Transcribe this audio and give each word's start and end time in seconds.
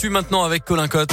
Tu 0.00 0.10
maintenant 0.10 0.44
avec 0.44 0.64
Colin 0.64 0.86
Cotte. 0.86 1.10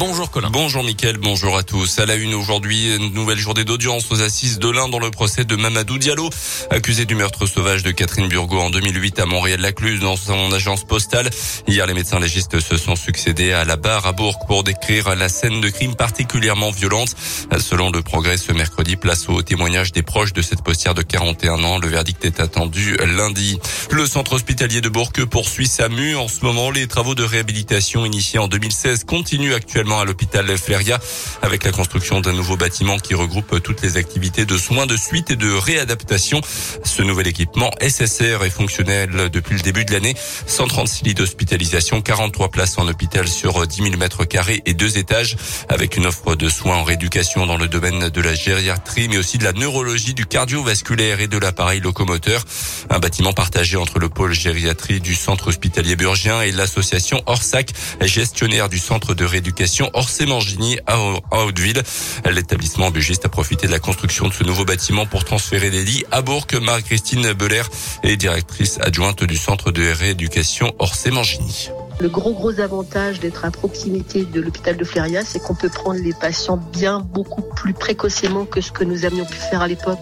Bonjour 0.00 0.28
Colin. 0.30 0.50
Bonjour 0.50 0.82
Mickaël, 0.82 1.18
bonjour 1.18 1.56
à 1.56 1.62
tous. 1.62 2.00
À 2.00 2.06
la 2.06 2.16
une 2.16 2.34
aujourd'hui, 2.34 2.96
une 2.96 3.12
nouvelle 3.14 3.38
journée 3.38 3.62
d'audience 3.62 4.10
aux 4.10 4.22
assises 4.22 4.58
de 4.58 4.68
l'Ain 4.68 4.88
dans 4.88 4.98
le 4.98 5.12
procès 5.12 5.44
de 5.44 5.54
Mamadou 5.54 5.98
Diallo, 5.98 6.30
accusé 6.70 7.04
du 7.04 7.14
meurtre 7.14 7.46
sauvage 7.46 7.84
de 7.84 7.92
Catherine 7.92 8.28
Burgot 8.28 8.58
en 8.58 8.70
2008 8.70 9.20
à 9.20 9.26
Montréal-Lacluse 9.26 10.00
dans 10.00 10.16
son 10.16 10.50
agence 10.52 10.82
postale. 10.84 11.30
Hier, 11.68 11.86
les 11.86 11.94
médecins 11.94 12.18
légistes 12.18 12.58
se 12.58 12.76
sont 12.76 12.96
succédés 12.96 13.52
à 13.52 13.64
la 13.64 13.76
barre 13.76 14.04
à 14.06 14.12
Bourg 14.12 14.40
pour 14.48 14.64
décrire 14.64 15.14
la 15.14 15.28
scène 15.28 15.60
de 15.60 15.68
crime 15.68 15.94
particulièrement 15.94 16.72
violente. 16.72 17.14
Selon 17.60 17.92
le 17.92 18.02
progrès, 18.02 18.36
ce 18.36 18.50
mercredi, 18.50 18.96
place 18.96 19.28
au 19.28 19.42
témoignage 19.42 19.92
des 19.92 20.02
proches 20.02 20.32
de 20.32 20.42
cette 20.42 20.62
postière 20.62 20.94
de 20.94 21.02
41 21.02 21.62
ans. 21.62 21.78
Le 21.78 21.86
verdict 21.86 22.24
est 22.24 22.40
attendu 22.40 22.96
lundi. 22.96 23.60
Le 23.92 24.08
centre 24.08 24.32
hospitalier 24.32 24.80
de 24.80 24.88
Bourg 24.88 25.12
poursuit 25.30 25.68
sa 25.68 25.88
mue. 25.88 26.16
En 26.16 26.26
ce 26.26 26.44
moment, 26.44 26.72
les 26.72 26.88
travaux 26.88 27.14
de 27.14 27.22
réhabilitation 27.22 28.04
initiés 28.04 28.40
en 28.40 28.48
2016 28.48 29.04
continuent 29.04 29.54
actuellement 29.68 30.00
à 30.00 30.06
l'hôpital 30.06 30.46
Fleria 30.56 30.98
avec 31.42 31.62
la 31.62 31.72
construction 31.72 32.22
d'un 32.22 32.32
nouveau 32.32 32.56
bâtiment 32.56 32.96
qui 32.98 33.12
regroupe 33.12 33.62
toutes 33.62 33.82
les 33.82 33.98
activités 33.98 34.46
de 34.46 34.56
soins 34.56 34.86
de 34.86 34.96
suite 34.96 35.30
et 35.30 35.36
de 35.36 35.50
réadaptation. 35.50 36.40
Ce 36.84 37.02
nouvel 37.02 37.26
équipement 37.26 37.70
SSR 37.78 38.44
est 38.44 38.50
fonctionnel 38.50 39.28
depuis 39.30 39.56
le 39.56 39.60
début 39.60 39.84
de 39.84 39.92
l'année. 39.92 40.14
136 40.46 41.04
lits 41.04 41.12
d'hospitalisation, 41.12 42.00
43 42.00 42.48
places 42.48 42.78
en 42.78 42.88
hôpital 42.88 43.28
sur 43.28 43.66
10 43.66 43.82
000 43.82 43.96
mètres 43.98 44.24
carrés 44.24 44.62
et 44.64 44.72
deux 44.72 44.96
étages 44.96 45.36
avec 45.68 45.98
une 45.98 46.06
offre 46.06 46.34
de 46.34 46.48
soins 46.48 46.76
en 46.76 46.84
rééducation 46.84 47.44
dans 47.44 47.58
le 47.58 47.68
domaine 47.68 48.08
de 48.08 48.20
la 48.22 48.34
gériatrie 48.34 49.08
mais 49.08 49.18
aussi 49.18 49.36
de 49.36 49.44
la 49.44 49.52
neurologie, 49.52 50.14
du 50.14 50.24
cardiovasculaire 50.24 51.20
et 51.20 51.28
de 51.28 51.36
l'appareil 51.36 51.80
locomoteur. 51.80 52.42
Un 52.88 53.00
bâtiment 53.00 53.34
partagé 53.34 53.76
entre 53.76 53.98
le 53.98 54.08
pôle 54.08 54.32
gériatrie 54.32 55.02
du 55.02 55.14
centre 55.14 55.48
hospitalier 55.48 55.94
burgien 55.94 56.40
et 56.40 56.52
l'association 56.52 57.22
Orsac, 57.26 57.74
gestionnaire 58.00 58.70
du 58.70 58.78
centre 58.78 59.12
de 59.12 59.26
rééducation 59.26 59.57
Orsay-Mangini 59.92 60.78
à 60.86 61.44
Hauteville. 61.44 61.82
L'établissement 62.30 62.90
bugiste 62.90 63.24
a 63.24 63.28
profité 63.28 63.66
de 63.66 63.72
la 63.72 63.80
construction 63.80 64.28
de 64.28 64.32
ce 64.32 64.44
nouveau 64.44 64.64
bâtiment 64.64 65.06
pour 65.06 65.24
transférer 65.24 65.70
des 65.70 65.84
lits 65.84 66.04
à 66.12 66.22
Bourg. 66.22 66.46
Marie-Christine 66.60 67.32
Beller 67.32 67.62
est 68.02 68.16
directrice 68.16 68.78
adjointe 68.80 69.24
du 69.24 69.36
centre 69.36 69.70
de 69.70 69.82
rééducation 69.90 70.72
Orsay-Mangini. 70.78 71.70
Le 72.00 72.08
gros 72.08 72.32
gros 72.32 72.60
avantage 72.60 73.18
d'être 73.18 73.44
à 73.44 73.50
proximité 73.50 74.24
de 74.24 74.40
l'hôpital 74.40 74.76
de 74.76 74.84
Fléria, 74.84 75.24
c'est 75.24 75.40
qu'on 75.40 75.56
peut 75.56 75.68
prendre 75.68 76.00
les 76.00 76.14
patients 76.14 76.56
bien 76.56 77.00
beaucoup 77.00 77.42
plus 77.56 77.72
précocement 77.72 78.44
que 78.44 78.60
ce 78.60 78.70
que 78.70 78.84
nous 78.84 79.04
avions 79.04 79.24
pu 79.24 79.36
faire 79.36 79.62
à 79.62 79.66
l'époque, 79.66 79.98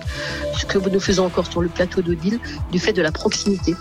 ce 0.59 0.67
que 0.67 0.77
nous 0.77 1.01
faisons 1.01 1.25
encore 1.25 1.51
sur 1.51 1.63
le 1.63 1.69
plateau 1.69 2.03
d'Odile, 2.03 2.39
du 2.71 2.79
fait 2.79 2.93
de 2.93 3.01
la 3.01 3.13
proximité. 3.13 3.75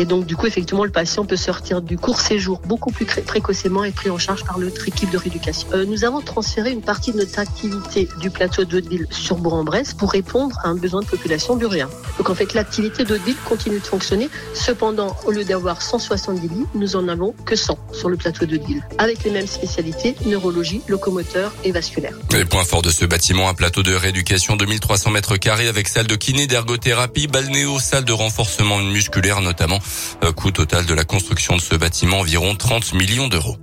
Et 0.00 0.06
donc, 0.06 0.24
du 0.24 0.34
coup, 0.34 0.46
effectivement, 0.46 0.84
le 0.84 0.90
patient 0.90 1.26
peut 1.26 1.36
sortir 1.36 1.82
du 1.82 1.98
court 1.98 2.22
séjour 2.22 2.62
beaucoup 2.64 2.90
plus 2.90 3.04
précocement 3.04 3.84
et 3.84 3.90
pris 3.90 4.08
en 4.08 4.16
charge 4.16 4.44
par 4.44 4.58
notre 4.58 4.88
équipe 4.88 5.10
de 5.10 5.18
rééducation. 5.18 5.68
Euh, 5.74 5.84
nous 5.84 6.06
avons 6.06 6.22
transféré 6.22 6.70
une 6.70 6.80
partie 6.80 7.12
de 7.12 7.18
notre 7.18 7.38
activité 7.38 8.08
du 8.18 8.30
plateau 8.30 8.64
d'Hauteville 8.64 9.06
sur 9.10 9.36
Bourg-en-Bresse 9.36 9.92
pour 9.92 10.10
répondre 10.10 10.58
à 10.64 10.68
un 10.68 10.74
besoin 10.74 11.02
de 11.02 11.06
population 11.06 11.54
burgien. 11.54 11.90
Donc, 12.16 12.30
en 12.30 12.34
fait, 12.34 12.54
l'activité 12.54 13.04
d'Hauteville 13.04 13.36
continue 13.44 13.78
de 13.78 13.84
fonctionner. 13.84 14.30
Cependant, 14.54 15.14
au 15.26 15.32
lieu 15.32 15.44
d'avoir 15.44 15.82
170 15.82 16.48
lits, 16.48 16.66
nous 16.74 16.96
en 16.96 17.06
avons 17.06 17.34
que 17.44 17.54
100 17.54 17.78
sur 17.92 18.08
le 18.08 18.16
plateau 18.16 18.46
d'Hauteville, 18.46 18.82
avec 18.96 19.22
les 19.24 19.30
mêmes 19.30 19.46
spécialités, 19.46 20.16
neurologie, 20.24 20.80
locomoteur 20.88 21.52
et 21.62 21.72
vasculaire. 21.72 22.14
Les 22.32 22.46
points 22.46 22.64
forts 22.64 22.80
de 22.80 22.90
ce 22.90 23.04
bâtiment, 23.04 23.50
un 23.50 23.54
plateau 23.54 23.82
de 23.82 23.92
rééducation 23.92 24.56
de 24.56 24.64
1300 24.64 25.10
mètres 25.10 25.36
carrés 25.36 25.68
avec 25.68 25.88
salle 25.88 26.06
de 26.06 26.16
kiné, 26.16 26.46
d'ergothérapie, 26.46 27.26
balnéo, 27.26 27.78
salle 27.78 28.06
de 28.06 28.12
renforcement 28.12 28.78
musculaire 28.78 29.42
notamment. 29.42 29.78
Euh, 30.22 30.32
coût 30.32 30.50
total 30.50 30.86
de 30.86 30.94
la 30.94 31.04
construction 31.04 31.56
de 31.56 31.60
ce 31.60 31.74
bâtiment 31.74 32.20
environ 32.20 32.54
30 32.54 32.94
millions 32.94 33.28
d'euros. 33.28 33.56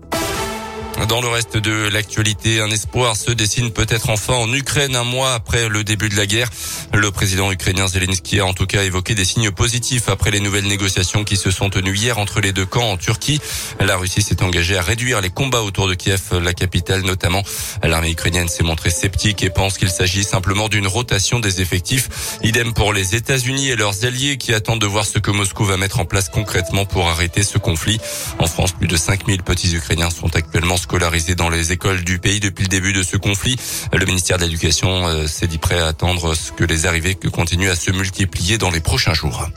Dans 1.05 1.21
le 1.21 1.27
reste 1.27 1.57
de 1.57 1.87
l'actualité, 1.87 2.59
un 2.59 2.69
espoir 2.71 3.15
se 3.15 3.31
dessine 3.31 3.71
peut-être 3.71 4.09
enfin 4.09 4.33
en 4.33 4.51
Ukraine 4.51 4.95
un 4.95 5.03
mois 5.03 5.33
après 5.35 5.69
le 5.69 5.83
début 5.83 6.09
de 6.09 6.15
la 6.15 6.25
guerre. 6.25 6.49
Le 6.91 7.11
président 7.11 7.51
ukrainien 7.51 7.87
Zelensky 7.87 8.39
a 8.39 8.45
en 8.45 8.53
tout 8.53 8.65
cas 8.65 8.83
évoqué 8.83 9.13
des 9.13 9.23
signes 9.23 9.51
positifs 9.51 10.09
après 10.09 10.31
les 10.31 10.39
nouvelles 10.39 10.65
négociations 10.65 11.23
qui 11.23 11.37
se 11.37 11.51
sont 11.51 11.69
tenues 11.69 11.95
hier 11.95 12.17
entre 12.17 12.41
les 12.41 12.51
deux 12.51 12.65
camps 12.65 12.91
en 12.91 12.97
Turquie. 12.97 13.39
La 13.79 13.95
Russie 13.95 14.23
s'est 14.23 14.41
engagée 14.41 14.75
à 14.75 14.81
réduire 14.81 15.21
les 15.21 15.29
combats 15.29 15.61
autour 15.61 15.87
de 15.87 15.93
Kiev, 15.93 16.21
la 16.41 16.53
capitale 16.53 17.03
notamment. 17.03 17.43
L'armée 17.83 18.11
ukrainienne 18.11 18.49
s'est 18.49 18.63
montrée 18.63 18.89
sceptique 18.89 19.43
et 19.43 19.51
pense 19.51 19.77
qu'il 19.77 19.89
s'agit 19.89 20.23
simplement 20.23 20.67
d'une 20.67 20.87
rotation 20.87 21.39
des 21.39 21.61
effectifs. 21.61 22.39
Idem 22.43 22.73
pour 22.73 22.91
les 22.91 23.15
États-Unis 23.15 23.69
et 23.69 23.75
leurs 23.75 24.03
alliés 24.03 24.37
qui 24.37 24.53
attendent 24.53 24.81
de 24.81 24.87
voir 24.87 25.05
ce 25.05 25.19
que 25.19 25.31
Moscou 25.31 25.63
va 25.63 25.77
mettre 25.77 25.99
en 25.99 26.05
place 26.05 26.27
concrètement 26.27 26.85
pour 26.85 27.07
arrêter 27.07 27.43
ce 27.43 27.59
conflit. 27.59 27.99
En 28.39 28.47
France, 28.47 28.71
plus 28.71 28.87
de 28.87 28.97
5000 28.97 29.43
petits 29.43 29.75
Ukrainiens 29.75 30.09
sont 30.09 30.35
actuellement 30.35 30.77
scolarisés 30.87 31.35
dans 31.35 31.49
les 31.49 31.73
écoles 31.73 32.01
du 32.05 32.17
pays 32.17 32.39
depuis 32.39 32.63
le 32.63 32.69
début 32.69 32.93
de 32.93 33.03
ce 33.03 33.17
conflit. 33.17 33.57
Le 33.91 34.05
ministère 34.05 34.37
de 34.37 34.43
l'Éducation 34.43 35.05
euh, 35.05 35.27
s'est 35.27 35.47
dit 35.47 35.57
prêt 35.57 35.77
à 35.77 35.87
attendre 35.87 36.33
ce 36.33 36.53
que 36.53 36.63
les 36.63 36.85
arrivées 36.85 37.15
continuent 37.15 37.69
à 37.69 37.75
se 37.75 37.91
multiplier 37.91 38.57
dans 38.57 38.69
les 38.69 38.79
prochains 38.79 39.13
jours. 39.13 39.49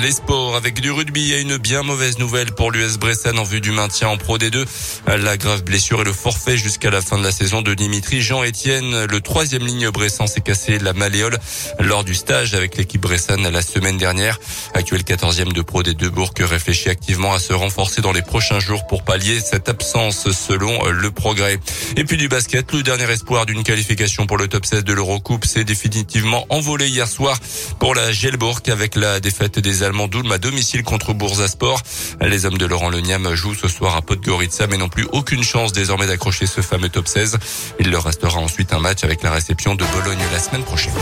Les 0.00 0.10
sports 0.10 0.56
avec 0.56 0.80
du 0.80 0.90
rugby 0.90 1.32
et 1.32 1.40
une 1.40 1.58
bien 1.58 1.82
mauvaise 1.82 2.18
nouvelle 2.18 2.52
pour 2.52 2.70
l'US 2.70 2.96
Bressan 2.98 3.38
en 3.38 3.42
vue 3.44 3.60
du 3.60 3.72
maintien 3.72 4.08
en 4.08 4.16
Pro 4.16 4.38
D2. 4.38 4.64
La 5.06 5.36
grave 5.36 5.62
blessure 5.64 6.00
et 6.00 6.04
le 6.04 6.14
forfait 6.14 6.56
jusqu'à 6.56 6.90
la 6.90 7.02
fin 7.02 7.18
de 7.18 7.22
la 7.22 7.30
saison 7.30 7.60
de 7.60 7.74
Dimitri 7.74 8.22
Jean-Étienne. 8.22 9.04
Le 9.04 9.20
troisième 9.20 9.66
ligne 9.66 9.90
Bressan 9.90 10.26
s'est 10.26 10.40
cassé 10.40 10.78
la 10.78 10.94
malléole 10.94 11.38
lors 11.78 12.04
du 12.04 12.14
stage 12.14 12.54
avec 12.54 12.76
l'équipe 12.76 13.02
Bressan 13.02 13.42
la 13.42 13.60
semaine 13.60 13.98
dernière. 13.98 14.38
Actuel 14.72 15.02
14e 15.02 15.52
de 15.52 15.60
Pro 15.60 15.82
D2, 15.82 16.08
Bourg 16.08 16.32
réfléchit 16.40 16.88
activement 16.88 17.34
à 17.34 17.38
se 17.38 17.52
renforcer 17.52 18.00
dans 18.00 18.12
les 18.12 18.22
prochains 18.22 18.60
jours 18.60 18.86
pour 18.86 19.04
pallier 19.04 19.40
cette 19.40 19.68
absence 19.68 20.32
selon 20.32 20.84
le 20.86 21.10
progrès. 21.10 21.60
Et 21.96 22.04
puis 22.04 22.16
du 22.16 22.28
basket, 22.28 22.72
le 22.72 22.82
dernier 22.82 23.10
espoir 23.10 23.44
d'une 23.44 23.62
qualification 23.62 24.26
pour 24.26 24.38
le 24.38 24.48
top 24.48 24.64
16 24.64 24.84
de 24.84 24.92
l'Eurocoupe 24.94 25.44
s'est 25.44 25.64
définitivement 25.64 26.46
envolé 26.48 26.88
hier 26.88 27.06
soir 27.06 27.38
pour 27.78 27.94
la 27.94 28.10
Gelbourg 28.10 28.60
avec 28.68 28.96
la 28.96 29.20
défaite 29.20 29.58
des 29.58 29.81
Allemands 29.82 30.08
d'Ulm 30.08 30.30
à 30.32 30.38
domicile 30.38 30.82
contre 30.82 31.12
Boursasport. 31.12 31.82
Les 32.20 32.46
hommes 32.46 32.58
de 32.58 32.66
Laurent 32.66 32.90
Leniam 32.90 33.34
jouent 33.34 33.54
ce 33.54 33.68
soir 33.68 33.96
à 33.96 34.02
Podgorica 34.02 34.66
mais 34.66 34.76
n'ont 34.76 34.88
plus 34.88 35.06
aucune 35.12 35.42
chance 35.42 35.72
désormais 35.72 36.06
d'accrocher 36.06 36.46
ce 36.46 36.60
fameux 36.60 36.88
top 36.88 37.08
16. 37.08 37.38
Il 37.80 37.90
leur 37.90 38.04
restera 38.04 38.38
ensuite 38.38 38.72
un 38.72 38.80
match 38.80 39.04
avec 39.04 39.22
la 39.22 39.30
réception 39.30 39.74
de 39.74 39.84
Bologne 39.84 40.22
la 40.32 40.38
semaine 40.38 40.64
prochaine. 40.64 40.92